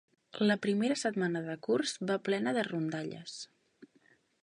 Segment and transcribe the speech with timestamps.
[0.51, 3.41] La primera setmana de curs va plena de rondalles.